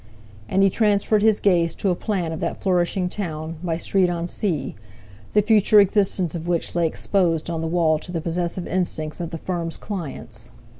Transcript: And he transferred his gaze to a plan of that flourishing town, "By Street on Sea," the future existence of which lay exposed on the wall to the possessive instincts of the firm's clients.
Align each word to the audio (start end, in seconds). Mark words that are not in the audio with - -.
And 0.49 0.63
he 0.63 0.71
transferred 0.71 1.21
his 1.21 1.39
gaze 1.39 1.75
to 1.75 1.91
a 1.91 1.95
plan 1.95 2.31
of 2.31 2.39
that 2.39 2.57
flourishing 2.59 3.07
town, 3.07 3.57
"By 3.63 3.77
Street 3.77 4.09
on 4.09 4.27
Sea," 4.27 4.73
the 5.33 5.43
future 5.43 5.79
existence 5.79 6.33
of 6.33 6.47
which 6.47 6.73
lay 6.73 6.87
exposed 6.87 7.51
on 7.51 7.61
the 7.61 7.67
wall 7.67 7.99
to 7.99 8.11
the 8.11 8.19
possessive 8.19 8.65
instincts 8.65 9.19
of 9.19 9.29
the 9.29 9.37
firm's 9.37 9.77
clients. 9.77 10.49